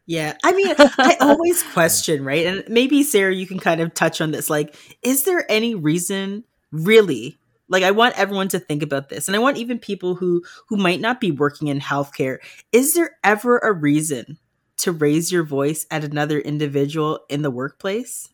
[0.06, 0.36] Yeah.
[0.44, 2.46] I mean, I always question, right?
[2.46, 4.50] And maybe, Sara, you can kind of touch on this.
[4.50, 7.38] Like, is there any reason really
[7.68, 9.28] like I want everyone to think about this.
[9.28, 12.38] And I want even people who who might not be working in healthcare,
[12.72, 14.38] is there ever a reason
[14.78, 18.28] to raise your voice at another individual in the workplace?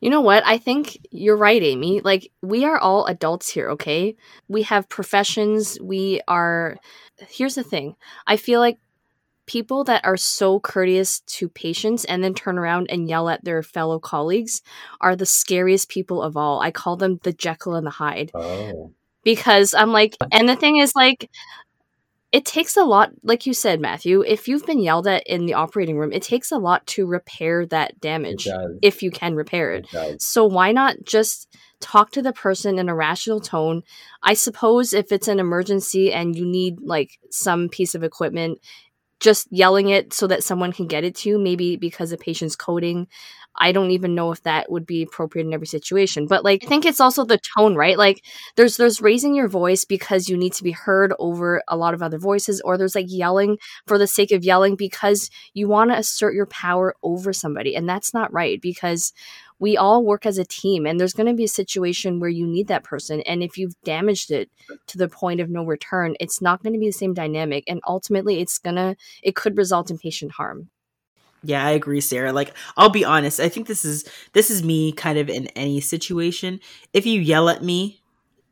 [0.00, 0.46] You know what?
[0.46, 2.00] I think you're right, Amie.
[2.00, 4.16] Like, we are all adults here, okay?
[4.46, 5.78] We have professions.
[5.80, 6.76] We are.
[7.28, 8.78] Here's the thing I feel like
[9.46, 13.62] people that are so courteous to patients and then turn around and yell at their
[13.62, 14.62] fellow colleagues
[15.00, 16.60] are the scariest people of all.
[16.60, 18.30] I call them the Jekyll and the Hyde.
[18.34, 18.92] Oh.
[19.22, 21.30] Because I'm like, and the thing is, like,
[22.32, 25.54] it takes a lot, like you said, Matthew, if you've been yelled at in the
[25.54, 28.46] operating room, it takes a lot to repair that damage
[28.82, 29.86] if you can repair it.
[29.92, 31.48] it so why not just
[31.80, 33.82] talk to the person in a rational tone?
[34.22, 38.58] I suppose if it's an emergency and you need like some piece of equipment,
[39.20, 42.56] just yelling it so that someone can get it to you, maybe because the patient's
[42.56, 43.08] coding.
[43.58, 46.26] I don't even know if that would be appropriate in every situation.
[46.26, 47.96] But like I think it's also the tone, right?
[47.96, 48.22] Like
[48.56, 52.02] there's there's raising your voice because you need to be heard over a lot of
[52.02, 55.96] other voices or there's like yelling for the sake of yelling because you want to
[55.96, 59.12] assert your power over somebody and that's not right because
[59.58, 62.46] we all work as a team and there's going to be a situation where you
[62.46, 64.50] need that person and if you've damaged it
[64.86, 67.80] to the point of no return it's not going to be the same dynamic and
[67.86, 70.68] ultimately it's going to it could result in patient harm
[71.42, 72.32] yeah, I agree, Sara.
[72.32, 73.38] Like, I'll be honest.
[73.38, 76.58] I think this is this is me kind of in any situation.
[76.92, 78.02] If you yell at me,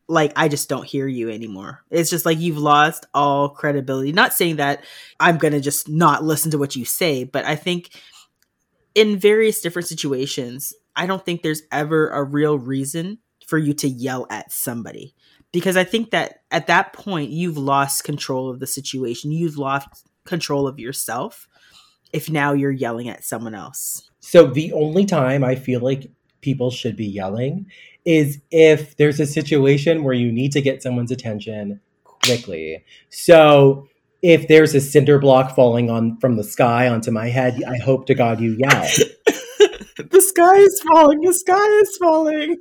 [0.06, 1.82] like I just don't hear you anymore.
[1.90, 4.12] It's just like you've lost all credibility.
[4.12, 4.84] Not saying that
[5.18, 7.90] I'm going to just not listen to what you say, but I think
[8.94, 13.88] in various different situations, I don't think there's ever a real reason for you to
[13.88, 15.14] yell at somebody
[15.52, 19.32] because I think that at that point you've lost control of the situation.
[19.32, 21.46] You've lost control of yourself
[22.12, 24.10] if now you're yelling at someone else.
[24.20, 27.66] So the only time I feel like people should be yelling
[28.04, 32.84] is if there's a situation where you need to get someone's attention quickly.
[33.10, 33.88] So
[34.22, 38.06] if there's a cinder block falling on from the sky onto my head, I hope
[38.06, 38.86] to God you yell.
[40.34, 41.20] The sky is falling.
[41.20, 42.56] The sky is falling.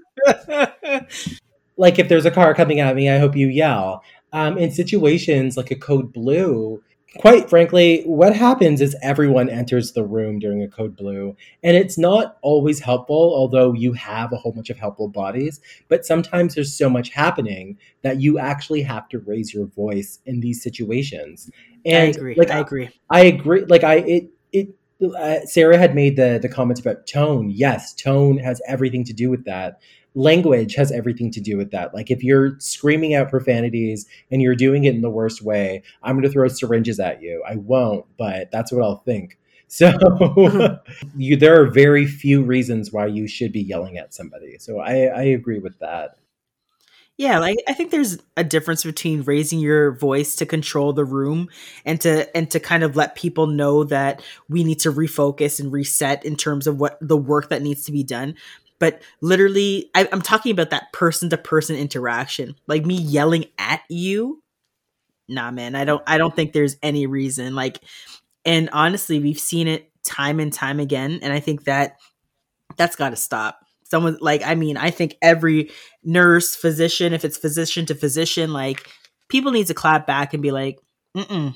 [1.78, 4.04] like if there's a car coming at me, I hope you yell.
[4.32, 6.82] Um, in situations like a code blue,
[7.20, 11.98] quite frankly, what happens is everyone enters the room during a code blue, and it's
[11.98, 15.62] not always helpful, although you have a whole bunch of helpful bodies.
[15.88, 20.40] But sometimes there's so much happening that you actually have to raise your voice in
[20.40, 21.50] these situations.
[21.86, 22.36] And I agree.
[22.36, 22.90] Like I agree.
[23.10, 23.66] I, I agree.
[23.66, 24.70] Like I it it.
[25.02, 27.50] Uh, Sara had made the the comments about tone.
[27.50, 29.80] Yes, tone has everything to do with that
[30.16, 31.94] language has everything to do with that.
[31.94, 36.16] Like if you're screaming out profanities and you're doing it in the worst way, I'm
[36.16, 37.44] going to throw syringes at you.
[37.48, 39.38] I won't, but that's what I'll think.
[39.74, 39.90] So
[41.18, 44.60] you, there are very few reasons why you should be yelling at somebody.
[44.60, 46.18] So I, I agree with that.
[47.18, 51.48] Yeah, like I think there's a difference between raising your voice to control the room
[51.86, 55.72] and to and to kind of let people know that we need to refocus and
[55.72, 58.36] reset in terms of what the work that needs to be done.
[58.80, 62.56] But literally I, i'm talking about that person to person interaction.
[62.68, 64.42] Like me yelling at you
[65.30, 67.80] nah man i don't i don't think there's any reason like
[68.46, 71.98] and honestly we've seen it time and time again and i think that
[72.78, 73.60] that's got to stop
[73.94, 75.70] someone like i mean i think every
[76.04, 78.90] nurse physician if it's physician to physician like
[79.30, 80.80] people need to clap back and be like
[81.16, 81.54] mm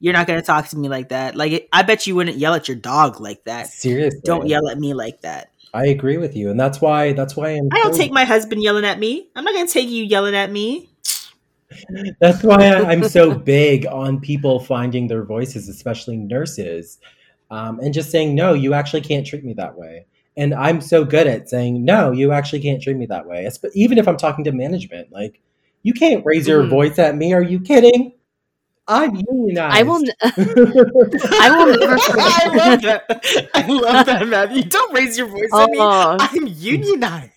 [0.00, 2.68] you're not gonna talk to me like that like i bet you wouldn't yell at
[2.68, 6.50] your dog like that seriously don't yell at me like that I agree with you,
[6.50, 7.68] and that's why that's why I'm.
[7.72, 9.30] I don't take my husband yelling at me.
[9.34, 10.90] I'm not going to take you yelling at me.
[12.20, 16.98] That's why I'm so big on people finding their voices, especially nurses,
[17.50, 20.04] um, and just saying, "No, you actually can't treat me that way."
[20.36, 23.98] And I'm so good at saying, "No, you actually can't treat me that way." Even
[23.98, 25.40] if I'm talking to management, like,
[25.82, 26.70] you can't raise your mm-hmm.
[26.70, 27.32] voice at me.
[27.34, 28.12] Are you kidding?
[28.88, 29.76] I'm unionized.
[29.76, 29.96] I will.
[29.96, 30.14] N-
[31.40, 31.96] I will never.
[32.00, 33.50] I love that.
[33.54, 34.64] I love that, Matthew.
[34.64, 35.78] Don't raise your voice at me.
[35.78, 36.16] Oh.
[36.18, 37.30] I'm unionized.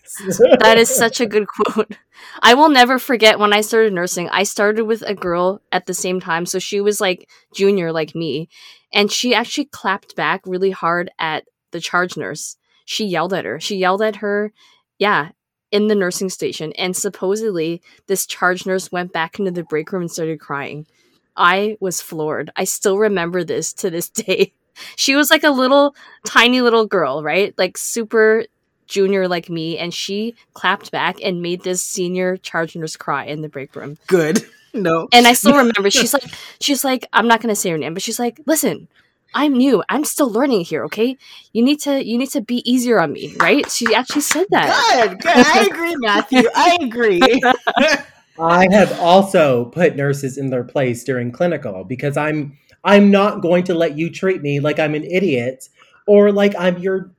[0.59, 1.95] that is such a good quote.
[2.41, 4.29] I will never forget when I started nursing.
[4.29, 8.15] I started with a girl at the same time, so she was like junior, like
[8.15, 8.49] me,
[8.91, 12.57] and she actually clapped back really hard at the charge nurse.
[12.85, 13.59] She yelled at her.
[13.59, 14.53] She yelled at her.
[14.97, 15.29] Yeah,
[15.71, 20.03] in the nursing station, and supposedly this charge nurse went back into the break room
[20.03, 20.87] and started crying.
[21.35, 22.49] I was floored.
[22.55, 24.53] I still remember this to this day.
[24.95, 27.53] She was like a little tiny little girl, right?
[27.57, 28.45] Like super
[28.87, 33.41] junior like me, and she clapped back and made this senior charge nurse cry in
[33.41, 33.97] the break room.
[34.07, 34.45] Good.
[34.75, 35.07] No.
[35.13, 36.25] And I still remember she's like
[36.59, 38.89] she's like, I'm not gonna say her name, but she's like, listen,
[39.35, 39.83] I'm new.
[39.89, 41.17] I'm still learning here, okay?
[41.51, 43.69] You need to you need to be easier on me, right?
[43.69, 45.09] She actually said that.
[45.09, 45.35] Good, good.
[45.35, 46.49] I agree, Matthew.
[46.55, 47.21] I agree.
[48.39, 53.65] I have also put nurses in their place during clinical because I'm I'm not going
[53.65, 55.67] to let you treat me like I'm an idiot
[56.07, 57.11] or like I'm your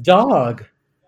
[0.00, 0.64] dog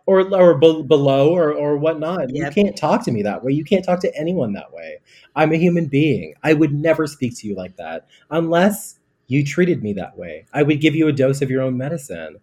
[0.07, 2.31] or or be- below or or whatnot.
[2.31, 2.57] Yep.
[2.57, 3.53] You can't talk to me that way.
[3.53, 4.99] You can't talk to anyone that way.
[5.35, 6.35] I'm a human being.
[6.45, 10.47] I would never speak to you like that unless you treated me that way.
[10.53, 12.39] I would give you a dose of your own medicine.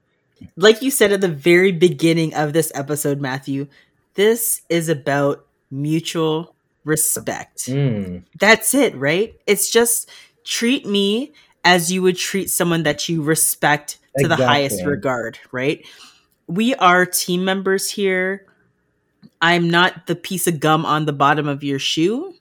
[0.55, 3.67] Like you said at the very beginning of this episode, Matthew,
[4.15, 7.65] this is about mutual respect.
[7.67, 8.23] Mm.
[8.39, 9.35] That's it, right?
[9.45, 10.09] It's just
[10.43, 11.31] treat me
[11.63, 14.43] as you would treat someone that you respect to exactly.
[14.43, 15.85] the highest regard, right?
[16.47, 18.45] We are team members here.
[19.41, 22.33] I'm not the piece of gum on the bottom of your shoe.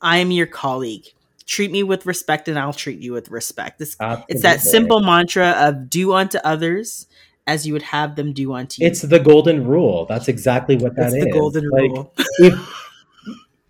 [0.00, 1.06] I am your colleague.
[1.46, 3.80] Treat me with respect and I'll treat you with respect.
[3.80, 3.96] It's,
[4.28, 7.06] it's that simple mantra of do unto others
[7.46, 8.88] as you would have them do unto you.
[8.88, 10.06] It's the golden rule.
[10.06, 11.24] That's exactly what that it's is.
[11.24, 12.14] The golden like, rule.
[12.38, 12.84] if,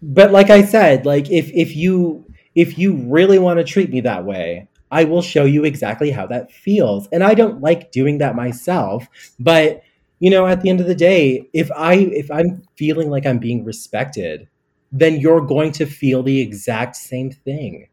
[0.03, 4.01] but like I said, like if if you if you really want to treat me
[4.03, 7.09] that way, I will show you exactly how that feels.
[7.13, 9.07] And I don't like doing that myself,
[9.39, 9.83] but
[10.19, 13.39] you know, at the end of the day, if I if I'm feeling like I'm
[13.39, 14.49] being respected,
[14.93, 17.89] then you're going to feel the exact same thing.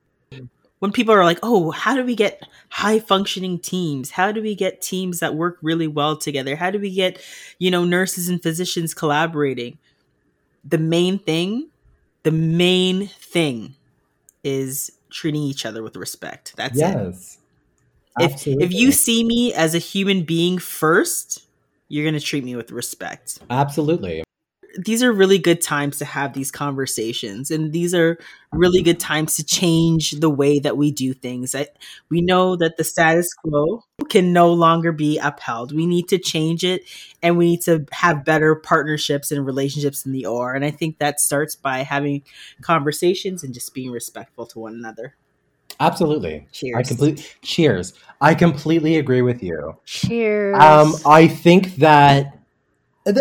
[0.79, 4.11] When people are like, "Oh, how do we get high functioning teams?
[4.11, 6.55] How do we get teams that work really well together?
[6.55, 7.21] How do we get,
[7.57, 9.77] you know, nurses and physicians collaborating?"
[10.63, 11.69] The main thing
[12.23, 13.75] the main thing
[14.43, 16.53] is treating each other with respect.
[16.55, 17.37] That's yes.
[18.19, 18.23] it.
[18.23, 21.45] If if you see me as a human being first,
[21.87, 23.39] you're going to treat me with respect.
[23.49, 24.23] Absolutely
[24.77, 28.17] these are really good times to have these conversations and these are
[28.51, 31.67] really good times to change the way that we do things I,
[32.09, 36.63] we know that the status quo can no longer be upheld we need to change
[36.63, 36.83] it
[37.21, 40.99] and we need to have better partnerships and relationships in the OR and i think
[40.99, 42.23] that starts by having
[42.61, 45.15] conversations and just being respectful to one another
[45.81, 46.45] Absolutely.
[46.51, 46.75] Cheers.
[46.75, 47.93] I completely cheers.
[48.19, 49.77] I completely agree with you.
[49.85, 50.57] Cheers.
[50.59, 52.38] Um, I think that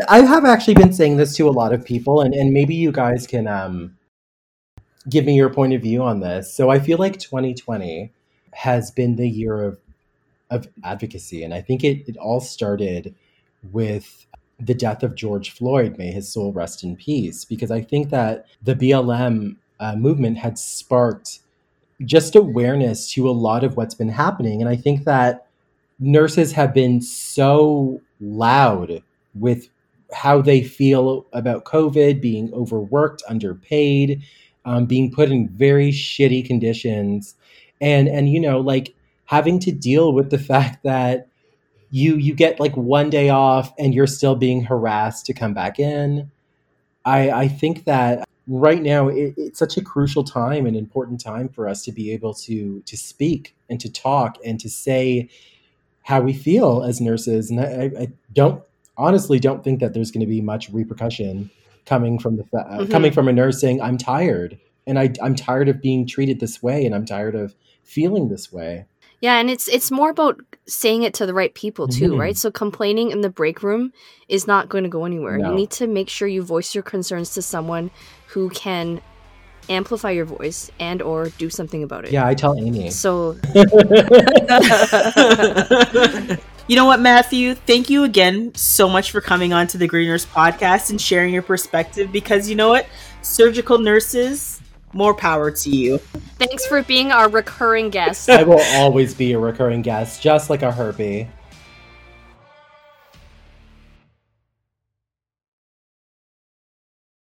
[0.08, 2.92] I have actually been saying this to a lot of people, and, and maybe you
[2.92, 3.96] guys can um,
[5.08, 6.52] give me your point of view on this.
[6.52, 8.12] So I feel like 2020
[8.52, 9.78] has been the year of
[10.50, 13.14] of advocacy, and I think it, it all started
[13.70, 14.26] with
[14.58, 15.98] the death of George Floyd.
[15.98, 20.58] May his soul rest in peace, because I think that the BLM uh, movement had
[20.58, 21.40] sparked
[22.04, 25.46] just awareness to a lot of what's been happening, and I think that
[26.00, 29.02] nurses have been so loud
[29.34, 29.68] with
[30.12, 34.22] how they feel about COVID, being overworked, underpaid,
[34.64, 37.34] um, being put in very shitty conditions,
[37.80, 38.94] and and you know like
[39.26, 41.28] having to deal with the fact that
[41.90, 45.78] you you get like one day off and you're still being harassed to come back
[45.78, 46.30] in.
[47.04, 51.48] I I think that right now it, it's such a crucial time and important time
[51.48, 55.28] for us to be able to to speak and to talk and to say
[56.02, 58.62] how we feel as nurses and I, I don't
[58.98, 61.50] honestly don't think that there's going to be much repercussion
[61.86, 62.92] coming from the uh, mm-hmm.
[62.92, 66.62] coming from a nurse saying I'm tired and I, I'm tired of being treated this
[66.62, 68.86] way and I'm tired of feeling this way.
[69.20, 72.20] Yeah, and it's it's more about saying it to the right people too, mm-hmm.
[72.20, 72.36] right?
[72.36, 73.92] So complaining in the break room
[74.28, 75.38] is not going to go anywhere.
[75.38, 75.50] No.
[75.50, 77.90] You need to make sure you voice your concerns to someone
[78.28, 79.00] who can
[79.68, 82.12] amplify your voice and or do something about it.
[82.12, 82.90] Yeah, I tell Amie.
[82.90, 83.36] So
[86.68, 87.54] You know what, Matthew?
[87.54, 91.32] Thank you again so much for coming on to the Green Nurse podcast and sharing
[91.32, 92.86] your perspective because you know what?
[93.22, 94.60] Surgical nurses,
[94.92, 95.96] more power to you.
[96.36, 98.28] Thanks for being our recurring guest.
[98.28, 101.26] I will always be a recurring guest, just like a herpy.